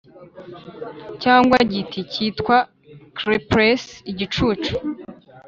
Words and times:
cyangwa 1.23 1.55
igiti 1.65 1.99
cyitwa 2.11 2.57
cypress 3.17 3.83
igicucu: 4.11 4.73